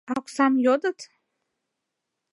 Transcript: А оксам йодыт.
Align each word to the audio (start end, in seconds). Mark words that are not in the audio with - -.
А 0.09 0.13
оксам 0.19 0.53
йодыт. 0.65 0.99